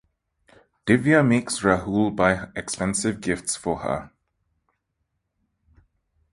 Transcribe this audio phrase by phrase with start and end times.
[0.87, 4.09] Divya makes Rahul buy expensive gifts for her.